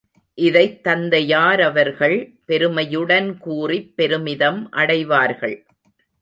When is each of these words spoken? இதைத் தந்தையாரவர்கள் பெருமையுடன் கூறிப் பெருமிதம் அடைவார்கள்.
இதைத் 0.33 0.83
தந்தையாரவர்கள் 0.83 2.35
பெருமையுடன் 2.45 3.37
கூறிப் 3.37 3.95
பெருமிதம் 3.95 4.71
அடைவார்கள். 4.71 5.65